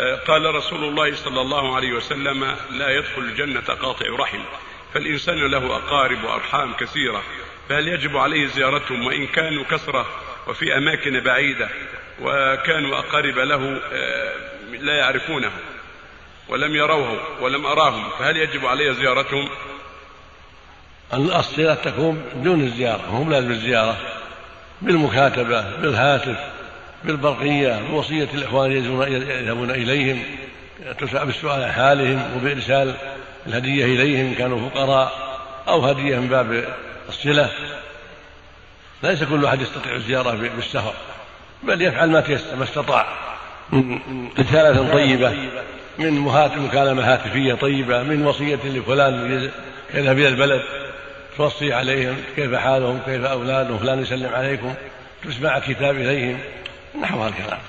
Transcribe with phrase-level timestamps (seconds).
[0.00, 4.40] قال رسول الله صلى الله عليه وسلم لا يدخل الجنة قاطع رحم
[4.94, 7.22] فالإنسان له أقارب وأرحام كثيرة
[7.68, 10.06] فهل يجب عليه زيارتهم وإن كانوا كثرة
[10.48, 11.68] وفي أماكن بعيدة
[12.20, 14.34] وكانوا أقارب له آه،
[14.80, 15.50] لا يعرفونه
[16.48, 19.48] ولم يروه ولم أراهم فهل يجب علي زيارتهم؟
[21.14, 23.96] الصلة تكون دون الزيارة هم لازم الزيارة
[24.82, 26.38] بالمكاتبة بالهاتف
[27.04, 30.22] بالبرقية بوصية الإخوان يذهبون إليهم
[31.12, 32.94] بالسؤال عن حالهم وبإرسال
[33.46, 35.12] الهدية إليهم كانوا فقراء
[35.68, 36.64] أو هدية من باب
[37.08, 37.50] الصلة.
[39.02, 40.94] ليس كل أحد يستطيع الزيارة بالسفر
[41.62, 43.06] بل يفعل ما ما استطاع.
[43.72, 43.98] من
[44.38, 45.34] رسالة طيبة
[45.98, 46.18] من
[46.56, 49.50] مكالمة هاتفية طيبة من وصية لفلان
[49.94, 50.62] يذهب إلى البلد
[51.36, 54.74] توصي عليهم كيف حالهم كيف أولادهم فلان يسلم عليكم
[55.24, 56.38] تسمع كتاب إليهم.
[56.94, 57.62] 那我来了